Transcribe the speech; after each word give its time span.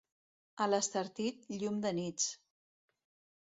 A 0.63 0.67
l'Estartit, 0.73 1.45
llum 1.59 1.77
de 1.85 1.93
nits. 1.99 2.27